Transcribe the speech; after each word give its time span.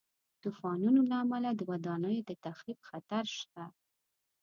د 0.03 0.03
طوفانونو 0.43 0.99
له 1.09 1.15
امله 1.23 1.49
د 1.55 1.61
ودانیو 1.69 2.25
د 2.29 2.31
تخریب 2.45 2.79
خطر 2.89 3.23
شته. 3.37 3.63